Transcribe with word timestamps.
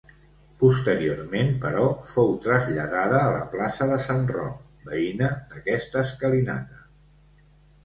Posteriorment 0.61 1.51
però, 1.65 1.83
fou 2.13 2.31
traslladada 2.45 3.19
a 3.27 3.29
la 3.37 3.43
plaça 3.53 3.89
de 3.93 4.01
Sant 4.07 4.25
Roc, 4.33 4.57
veïna 4.89 5.31
d'aquesta 5.55 6.05
escalinata. 6.09 6.85